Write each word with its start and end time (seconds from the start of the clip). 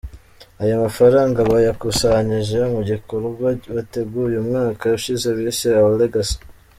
Aya 0.61 0.75
mafaranga 0.83 1.39
bayakusanyije 1.51 2.57
mu 2.73 2.81
gikorwa 2.89 3.47
bateguye 3.75 4.35
umwaka 4.43 4.83
ushize 4.97 5.27
bise 5.37 5.69
“Our 5.79 5.93
Legacy”. 6.01 6.37